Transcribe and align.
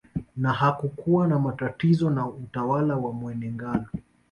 Na 0.37 0.53
hakukuwa 0.53 1.27
na 1.27 1.39
matatizo 1.39 2.09
na 2.09 2.27
utawala 2.27 2.95
wa 2.97 3.11
Mwene 3.13 3.51
Ngalu 3.51 3.89